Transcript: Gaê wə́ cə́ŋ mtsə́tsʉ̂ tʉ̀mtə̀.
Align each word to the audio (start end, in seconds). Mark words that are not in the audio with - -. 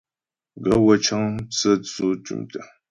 Gaê 0.63 0.79
wə́ 0.85 0.95
cə́ŋ 1.05 1.21
mtsə́tsʉ̂ 1.43 2.09
tʉ̀mtə̀. 2.25 2.63